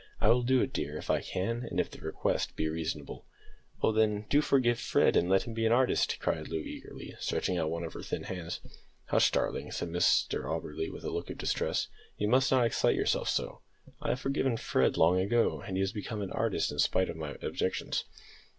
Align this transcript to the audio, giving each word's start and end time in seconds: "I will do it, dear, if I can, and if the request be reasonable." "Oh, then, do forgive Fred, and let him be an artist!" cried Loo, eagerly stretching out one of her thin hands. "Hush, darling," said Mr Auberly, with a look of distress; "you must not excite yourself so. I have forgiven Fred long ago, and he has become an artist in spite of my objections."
"I 0.19 0.29
will 0.29 0.41
do 0.41 0.63
it, 0.63 0.73
dear, 0.73 0.97
if 0.97 1.11
I 1.11 1.21
can, 1.21 1.63
and 1.69 1.79
if 1.79 1.91
the 1.91 1.99
request 1.99 2.55
be 2.55 2.67
reasonable." 2.67 3.23
"Oh, 3.83 3.91
then, 3.91 4.25
do 4.31 4.41
forgive 4.41 4.79
Fred, 4.79 5.15
and 5.15 5.29
let 5.29 5.43
him 5.43 5.53
be 5.53 5.63
an 5.67 5.71
artist!" 5.71 6.17
cried 6.19 6.47
Loo, 6.47 6.57
eagerly 6.59 7.15
stretching 7.19 7.55
out 7.59 7.69
one 7.69 7.83
of 7.83 7.93
her 7.93 8.01
thin 8.01 8.23
hands. 8.23 8.61
"Hush, 9.09 9.29
darling," 9.29 9.69
said 9.71 9.89
Mr 9.89 10.45
Auberly, 10.45 10.91
with 10.91 11.03
a 11.03 11.11
look 11.11 11.29
of 11.29 11.37
distress; 11.37 11.87
"you 12.17 12.27
must 12.27 12.49
not 12.49 12.65
excite 12.65 12.95
yourself 12.95 13.29
so. 13.29 13.61
I 14.01 14.09
have 14.09 14.19
forgiven 14.19 14.57
Fred 14.57 14.97
long 14.97 15.19
ago, 15.21 15.61
and 15.61 15.77
he 15.77 15.81
has 15.81 15.91
become 15.93 16.23
an 16.23 16.31
artist 16.31 16.71
in 16.71 16.79
spite 16.79 17.11
of 17.11 17.15
my 17.15 17.35
objections." 17.43 18.05